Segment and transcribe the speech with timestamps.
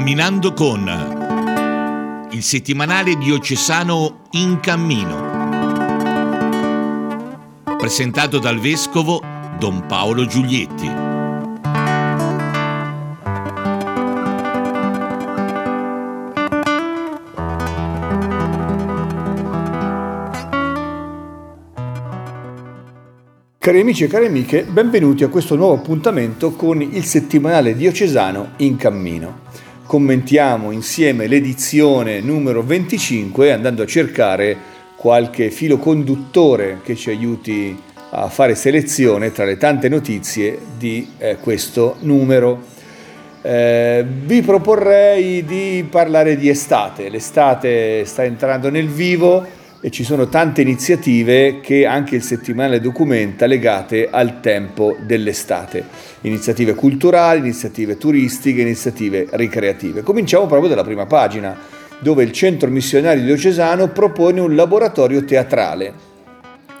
[0.00, 5.28] Camminando con il settimanale diocesano In Cammino.
[7.76, 9.22] Presentato dal vescovo
[9.58, 10.90] Don Paolo Giulietti.
[23.58, 28.76] Cari amici e cari amiche, benvenuti a questo nuovo appuntamento con il settimanale diocesano In
[28.76, 29.48] Cammino.
[29.90, 34.56] Commentiamo insieme l'edizione numero 25 andando a cercare
[34.94, 37.76] qualche filo conduttore che ci aiuti
[38.10, 42.62] a fare selezione tra le tante notizie di eh, questo numero.
[43.42, 49.44] Eh, vi proporrei di parlare di estate, l'estate sta entrando nel vivo
[49.82, 55.84] e ci sono tante iniziative che anche il settimanale documenta legate al tempo dell'estate.
[56.22, 60.02] Iniziative culturali, iniziative turistiche, iniziative ricreative.
[60.02, 61.56] Cominciamo proprio dalla prima pagina,
[61.98, 66.08] dove il Centro Missionario Diocesano propone un laboratorio teatrale.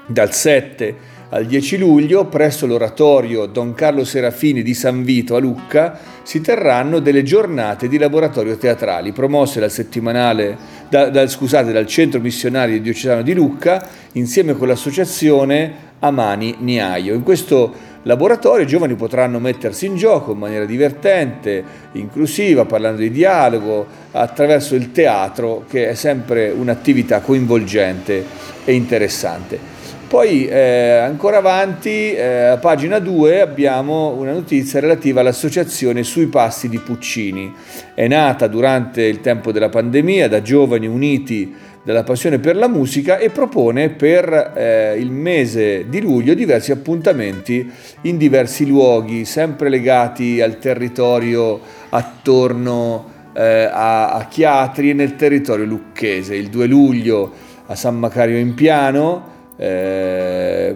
[0.06, 5.98] Dal 7 al 10 luglio, presso l'oratorio Don Carlo Serafini di San Vito a Lucca,
[6.24, 10.56] si terranno delle giornate di laboratorio teatrali promosse dal settimanale,
[10.90, 17.14] da, da, scusate, dal Centro Missionario Diocesano di Lucca insieme con l'associazione Amani Niaio.
[17.14, 23.10] In questo laboratorio i giovani potranno mettersi in gioco in maniera divertente, inclusiva, parlando di
[23.10, 28.24] dialogo, attraverso il teatro che è sempre un'attività coinvolgente
[28.64, 29.69] e interessante.
[30.10, 36.68] Poi eh, ancora avanti, eh, a pagina 2, abbiamo una notizia relativa all'associazione Sui Passi
[36.68, 37.54] di Puccini.
[37.94, 43.18] È nata durante il tempo della pandemia da giovani uniti dalla passione per la musica
[43.18, 50.40] e propone per eh, il mese di luglio diversi appuntamenti in diversi luoghi, sempre legati
[50.40, 56.34] al territorio attorno eh, a, a Chiatri e nel territorio lucchese.
[56.34, 57.32] Il 2 luglio
[57.66, 59.29] a San Macario in Piano,
[59.60, 60.74] eh,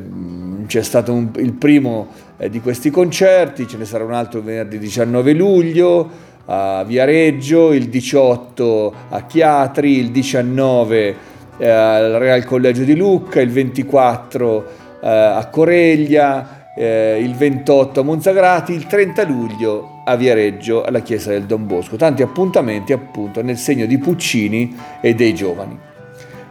[0.67, 4.78] c'è stato un, il primo eh, di questi concerti, ce ne sarà un altro venerdì
[4.78, 6.11] 19 luglio
[6.47, 11.17] a Viareggio, il 18 a Chiatri, il 19
[11.56, 14.67] eh, al Real Collegio di Lucca, il 24
[15.01, 21.31] eh, a Coreglia, eh, il 28 a Monzagrati, il 30 luglio a Viareggio alla chiesa
[21.31, 21.97] del Don Bosco.
[21.97, 25.93] Tanti appuntamenti appunto nel segno di Puccini e dei giovani.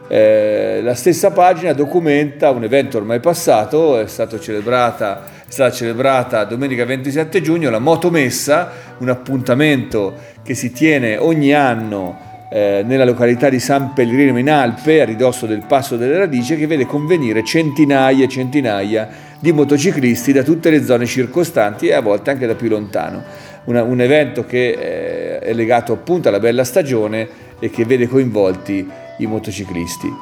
[0.06, 6.84] Eh, la stessa pagina documenta un evento ormai passato, è, celebrata, è stata celebrata domenica
[6.84, 13.58] 27 giugno la Motomessa, un appuntamento che si tiene ogni anno eh, nella località di
[13.58, 18.28] San Pellegrino in Alpe, a ridosso del Passo delle Radici, che vede convenire centinaia e
[18.28, 19.08] centinaia
[19.40, 23.22] di motociclisti da tutte le zone circostanti e a volte anche da più lontano.
[23.64, 27.26] Una, un evento che eh, è legato appunto alla bella stagione
[27.58, 30.12] e che vede coinvolti i motociclisti.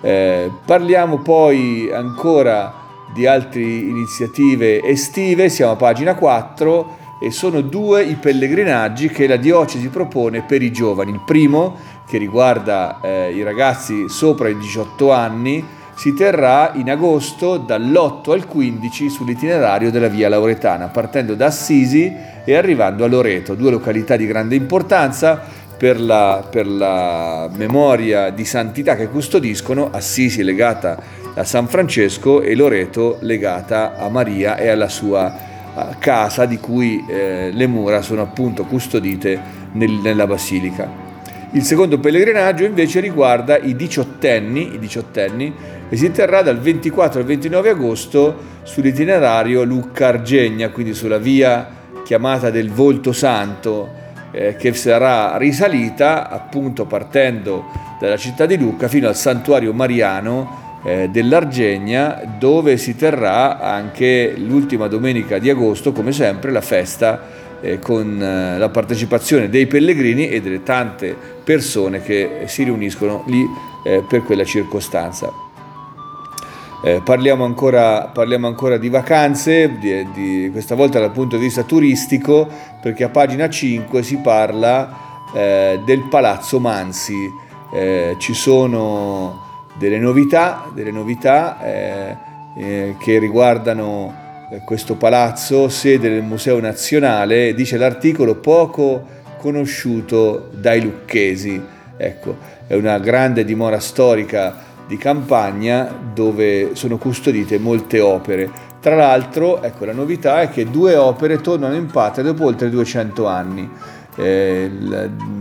[0.00, 8.04] Eh, parliamo poi ancora di altre iniziative estive, siamo a pagina 4 e sono due
[8.04, 11.10] i pellegrinaggi che la diocesi propone per i giovani.
[11.10, 15.64] Il primo, che riguarda eh, i ragazzi sopra i 18 anni,
[15.98, 22.54] si terrà in agosto dall'8 al 15 sull'itinerario della via Lauretana, partendo da Assisi e
[22.54, 25.42] arrivando a Loreto, due località di grande importanza
[25.78, 31.00] per la, per la memoria di santità che custodiscono, Assisi legata
[31.34, 37.04] a San Francesco e Loreto legata a Maria e alla sua eh, casa di cui
[37.08, 39.40] eh, le mura sono appunto custodite
[39.72, 41.06] nel, nella basilica.
[41.52, 45.54] Il secondo pellegrinaggio invece riguarda i diciottenni, i diciottenni
[45.88, 52.70] e si terrà dal 24 al 29 agosto sull'itinerario Lucca-Argegna, quindi sulla via chiamata del
[52.70, 53.97] Volto Santo,
[54.30, 57.64] eh, che sarà risalita appunto partendo
[57.98, 64.86] dalla città di Lucca fino al santuario mariano eh, dell'Argegna dove si terrà anche l'ultima
[64.86, 70.40] domenica di agosto come sempre la festa eh, con eh, la partecipazione dei pellegrini e
[70.40, 73.44] delle tante persone che si riuniscono lì
[73.84, 75.47] eh, per quella circostanza.
[76.80, 81.64] Eh, parliamo, ancora, parliamo, ancora, di vacanze, di, di, questa volta dal punto di vista
[81.64, 82.48] turistico,
[82.80, 84.96] perché a pagina 5 si parla
[85.34, 87.28] eh, del Palazzo Mansi.
[87.74, 92.16] Eh, ci sono delle novità, delle novità eh,
[92.56, 94.14] eh, che riguardano
[94.50, 99.04] eh, questo palazzo, sede del Museo Nazionale, dice l'articolo poco
[99.38, 101.60] conosciuto dai lucchesi.
[101.96, 102.36] Ecco,
[102.68, 108.50] è una grande dimora storica di campagna dove sono custodite molte opere.
[108.80, 113.26] Tra l'altro, ecco, la novità è che due opere tornano in patria dopo oltre 200
[113.26, 113.70] anni.
[114.20, 114.70] eh,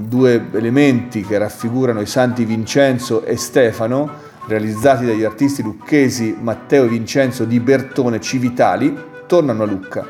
[0.08, 4.10] due elementi che raffigurano i santi Vincenzo e Stefano,
[4.46, 8.96] realizzati dagli artisti lucchesi Matteo e Vincenzo di Bertone Civitali,
[9.26, 10.06] tornano a Lucca.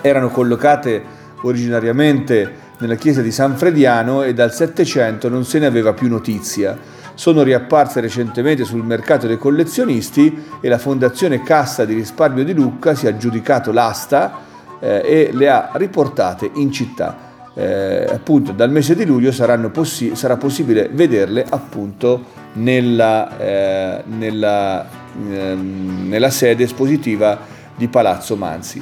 [0.00, 1.02] Erano collocate
[1.42, 6.76] originariamente nella chiesa di San Frediano e dal Settecento non se ne aveva più notizia.
[7.20, 12.94] Sono riapparse recentemente sul mercato dei collezionisti e la Fondazione Cassa di Risparmio di Lucca
[12.94, 14.38] si è aggiudicato l'asta
[14.80, 17.52] eh, e le ha riportate in città.
[17.52, 19.34] Eh, appunto dal mese di luglio
[19.70, 22.24] possi- sarà possibile vederle appunto
[22.54, 27.38] nella, eh, nella, ehm, nella sede espositiva
[27.76, 28.80] di Palazzo Manzi.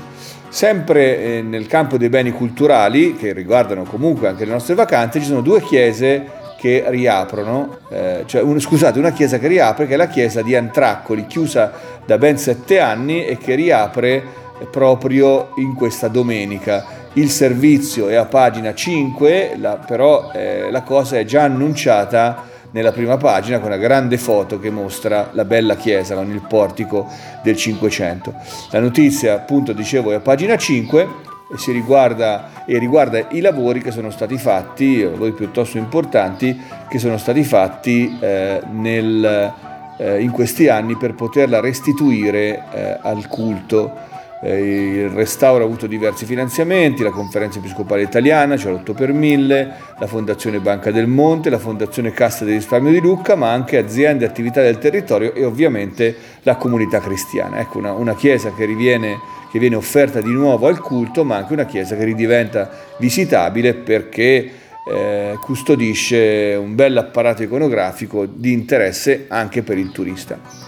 [0.49, 5.27] Sempre eh, nel campo dei beni culturali, che riguardano comunque anche le nostre vacanze, ci
[5.27, 9.97] sono due chiese che riaprono, eh, cioè un, scusate, una chiesa che riapre, che è
[9.97, 11.71] la chiesa di Antraccoli, chiusa
[12.05, 14.23] da ben sette anni e che riapre
[14.71, 16.85] proprio in questa domenica.
[17.13, 22.91] Il servizio è a pagina 5, la, però eh, la cosa è già annunciata nella
[22.91, 27.07] prima pagina con una grande foto che mostra la bella chiesa con il portico
[27.43, 28.35] del Cinquecento.
[28.71, 31.09] La notizia, appunto, dicevo, è a pagina 5 e,
[31.57, 37.17] si riguarda, e riguarda i lavori che sono stati fatti, lavori piuttosto importanti, che sono
[37.17, 39.53] stati fatti eh, nel,
[39.97, 46.25] eh, in questi anni per poterla restituire eh, al culto il restauro ha avuto diversi
[46.25, 51.59] finanziamenti, la Conferenza Episcopale Italiana, cioè l'8 per 1000, la Fondazione Banca del Monte, la
[51.59, 56.15] Fondazione Cassa del Risparmio di Lucca, ma anche aziende e attività del territorio e ovviamente
[56.43, 57.59] la comunità cristiana.
[57.59, 59.19] Ecco, una, una chiesa che, riviene,
[59.51, 64.51] che viene offerta di nuovo al culto, ma anche una chiesa che ridiventa visitabile perché
[64.89, 70.68] eh, custodisce un bel apparato iconografico di interesse anche per il turista.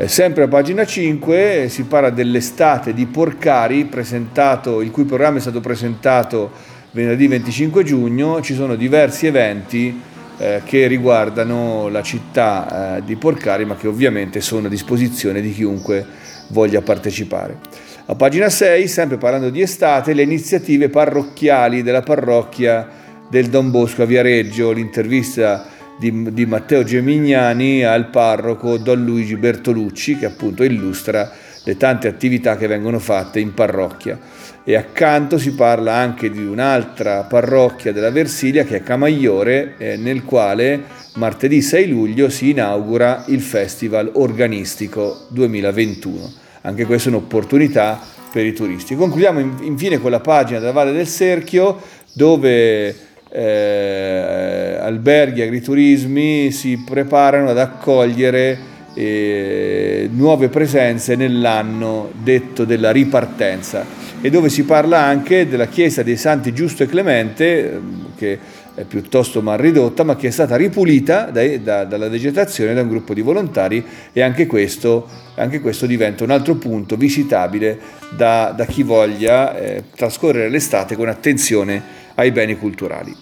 [0.00, 5.60] Eh, sempre a pagina 5 si parla dell'estate di Porcari, il cui programma è stato
[5.60, 6.52] presentato
[6.92, 8.40] venerdì 25 giugno.
[8.40, 10.00] Ci sono diversi eventi
[10.38, 15.52] eh, che riguardano la città eh, di Porcari, ma che ovviamente sono a disposizione di
[15.52, 16.06] chiunque
[16.46, 17.58] voglia partecipare.
[18.06, 22.88] A pagina 6, sempre parlando di estate, le iniziative parrocchiali della parrocchia
[23.28, 25.66] del Don Bosco a Viareggio, l'intervista
[26.00, 31.30] di, di Matteo Gemignani al parroco Don Luigi Bertolucci che appunto illustra
[31.62, 34.18] le tante attività che vengono fatte in parrocchia
[34.64, 40.24] e accanto si parla anche di un'altra parrocchia della Versilia che è Camaiore eh, nel
[40.24, 40.84] quale
[41.16, 46.32] martedì 6 luglio si inaugura il Festival Organistico 2021.
[46.62, 48.00] Anche questa è un'opportunità
[48.32, 48.94] per i turisti.
[48.94, 51.80] Concludiamo infine con la pagina della Valle del Serchio
[52.12, 52.94] dove
[53.30, 63.84] eh, alberghi, agriturismi si preparano ad accogliere eh, nuove presenze nell'anno detto della ripartenza
[64.20, 68.38] e dove si parla anche della chiesa dei Santi Giusto e Clemente ehm, che
[68.74, 72.88] è piuttosto mal ridotta ma che è stata ripulita dai, da, dalla vegetazione da un
[72.88, 75.06] gruppo di volontari e anche questo,
[75.36, 77.78] anche questo diventa un altro punto visitabile
[78.16, 83.16] da, da chi voglia eh, trascorrere l'estate con attenzione ai beni culturali.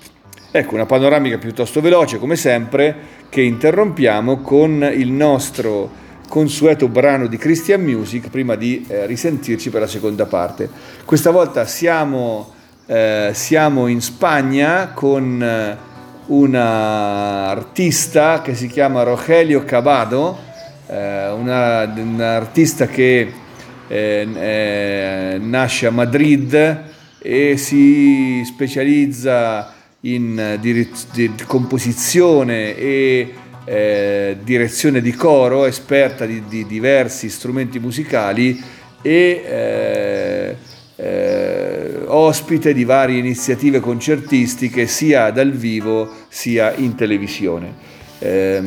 [0.51, 2.95] Ecco, una panoramica piuttosto veloce, come sempre,
[3.29, 9.83] che interrompiamo con il nostro consueto brano di Christian Music prima di eh, risentirci per
[9.83, 10.69] la seconda parte.
[11.05, 12.53] Questa volta siamo,
[12.87, 15.77] eh, siamo in Spagna con eh,
[16.27, 20.37] una artista che si chiama Rogelio Cabado,
[20.89, 23.33] eh, una, un'artista che
[23.87, 33.35] eh, nasce a Madrid e si specializza in direz- di composizione e
[33.65, 38.59] eh, direzione di coro, esperta di, di diversi strumenti musicali
[39.03, 40.57] e eh,
[40.97, 47.97] eh, ospite di varie iniziative concertistiche sia dal vivo sia in televisione.
[48.21, 48.61] Eh,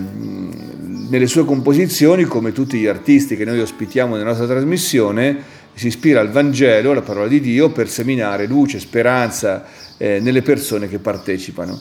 [1.10, 6.20] nelle sue composizioni, come tutti gli artisti che noi ospitiamo nella nostra trasmissione, si ispira
[6.20, 9.66] al Vangelo, alla parola di Dio, per seminare luce, speranza
[9.98, 11.80] eh, nelle persone che partecipano.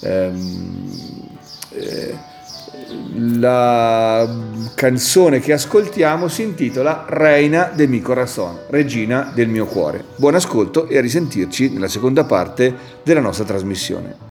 [0.00, 0.98] Ehm,
[1.70, 2.30] eh,
[3.14, 4.28] la
[4.74, 10.04] canzone che ascoltiamo si intitola Reina del mio corazón, regina del mio cuore.
[10.16, 14.31] Buon ascolto e a risentirci nella seconda parte della nostra trasmissione.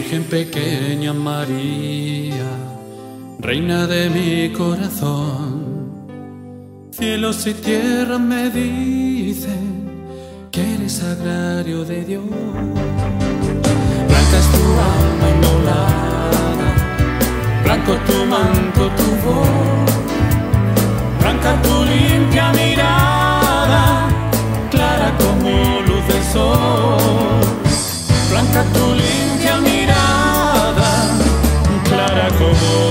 [0.00, 2.48] Virgen pequeña María,
[3.38, 5.92] reina de mi corazón,
[6.90, 10.08] Cielos y tierra me dicen
[10.50, 12.24] que eres agrario de Dios.
[14.08, 14.64] Blanca es tu
[14.94, 16.70] alma inmolada,
[17.64, 19.90] blanco tu manto, tu voz,
[21.20, 24.08] blanca tu limpia mirada,
[24.70, 25.50] clara como
[25.86, 27.40] luz del sol,
[28.30, 29.79] blanca tu limpia mirada,
[32.42, 32.89] Oh.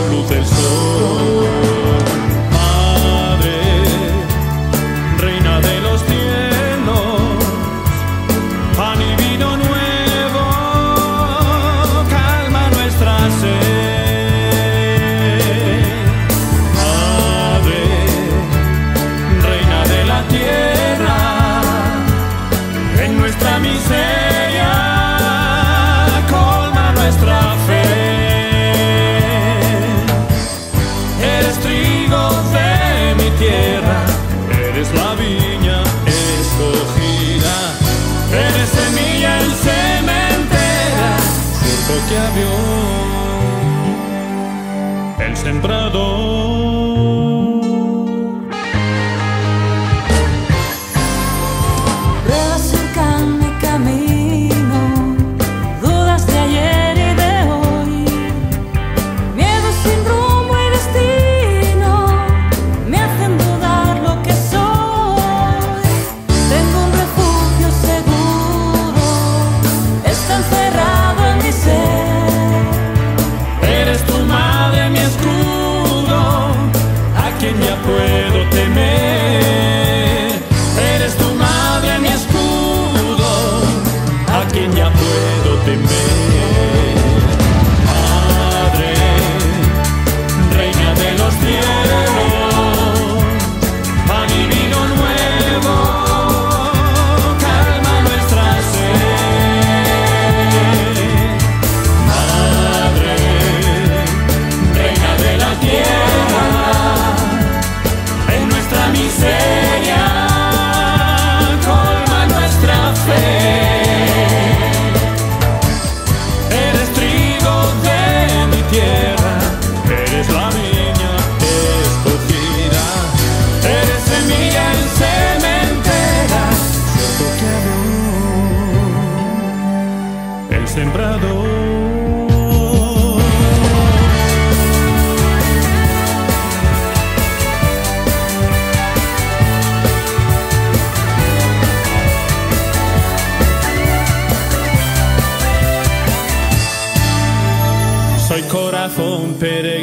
[45.50, 46.19] sembrado.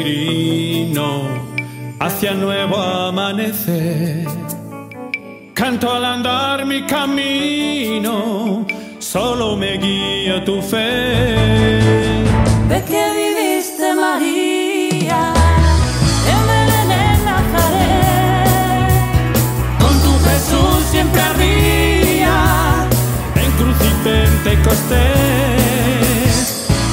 [0.07, 1.27] peregrino
[1.99, 4.25] hacia nuevo amanecer.
[5.53, 8.65] Canto al andar mi camino,
[8.99, 11.83] solo me guía tu fe.
[12.69, 15.33] De que viviste María.
[16.31, 17.19] En Belén, en
[19.79, 22.37] Con tu Jesús Siempre había
[23.35, 25.17] en cruz y Pentecostés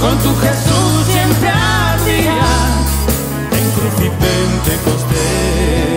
[0.01, 0.74] con tu Jesús
[3.75, 5.94] crucifente costé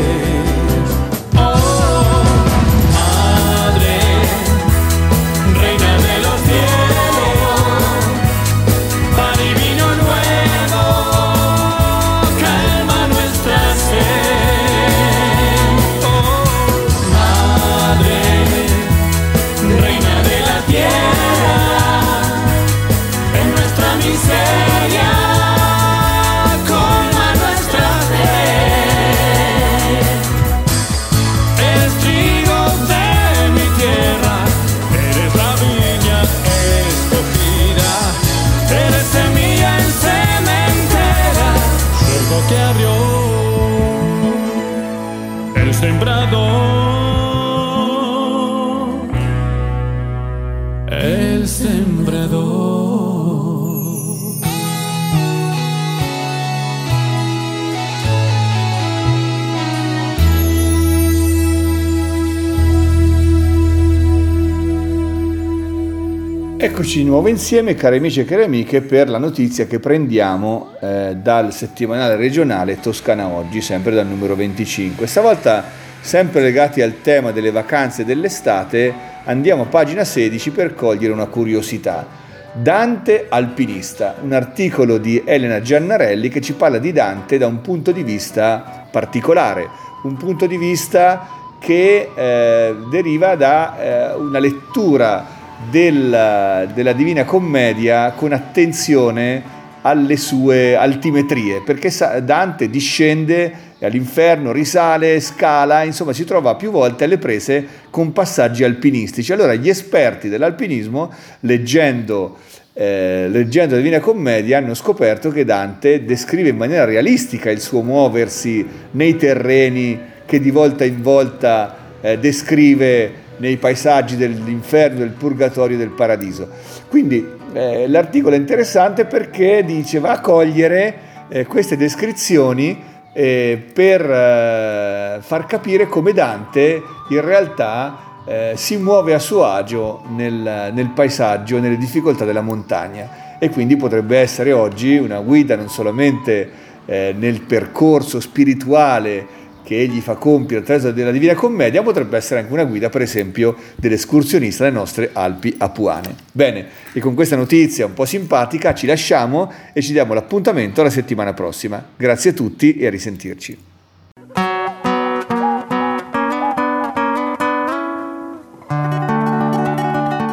[66.67, 71.15] Eccoci di nuovo insieme, cari amici e cari amiche, per la notizia che prendiamo eh,
[71.15, 75.07] dal settimanale regionale Toscana Oggi, sempre dal numero 25.
[75.07, 75.63] Stavolta,
[76.01, 78.93] sempre legati al tema delle vacanze dell'estate,
[79.23, 82.05] andiamo a pagina 16 per cogliere una curiosità.
[82.51, 87.93] Dante alpinista, un articolo di Elena Giannarelli che ci parla di Dante da un punto
[87.93, 89.69] di vista particolare,
[90.03, 95.36] un punto di vista che eh, deriva da eh, una lettura
[95.69, 101.91] del, della Divina Commedia con attenzione alle sue altimetrie, perché
[102.23, 109.31] Dante discende all'inferno, risale, scala, insomma si trova più volte alle prese con passaggi alpinistici.
[109.31, 111.11] Allora gli esperti dell'alpinismo,
[111.41, 112.37] leggendo,
[112.73, 117.81] eh, leggendo la Divina Commedia, hanno scoperto che Dante descrive in maniera realistica il suo
[117.81, 125.75] muoversi nei terreni che di volta in volta eh, descrive nei paesaggi dell'inferno, del purgatorio
[125.75, 126.47] e del paradiso.
[126.87, 130.95] Quindi eh, l'articolo è interessante perché dice va a cogliere
[131.29, 139.13] eh, queste descrizioni eh, per eh, far capire come Dante in realtà eh, si muove
[139.13, 144.97] a suo agio nel, nel paesaggio, nelle difficoltà della montagna e quindi potrebbe essere oggi
[144.97, 146.49] una guida non solamente
[146.85, 152.53] eh, nel percorso spirituale che egli fa compiere attraverso della Divina Commedia potrebbe essere anche
[152.53, 156.15] una guida, per esempio, dell'escursionista alle nostre Alpi apuane.
[156.31, 160.89] Bene, e con questa notizia un po' simpatica ci lasciamo e ci diamo l'appuntamento la
[160.89, 161.85] settimana prossima.
[161.97, 163.57] Grazie a tutti e a risentirci.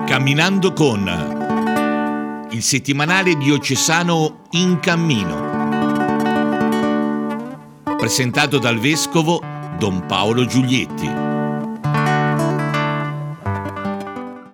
[0.07, 5.44] Camminando con il settimanale diocesano In Cammino
[8.05, 9.41] presentato dal vescovo
[9.79, 11.34] Don Paolo Giulietti.